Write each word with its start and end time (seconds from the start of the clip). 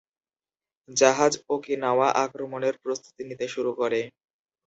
জাহাজ 0.89 1.33
ওকিনাওয়া 1.49 2.07
আক্রমণের 2.23 2.75
প্রস্তুতি 2.83 3.21
নিতে 3.29 3.45
শুরু 3.47 3.71
করে। 3.79 3.99